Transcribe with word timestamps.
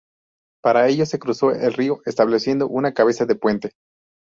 Para 0.63 0.87
ello 0.87 1.05
se 1.05 1.19
cruzó 1.19 1.51
el 1.51 1.73
río, 1.73 1.99
estableciendo 2.05 2.67
una 2.67 2.91
cabeza 2.91 3.27
de 3.27 3.35
puente. 3.35 3.73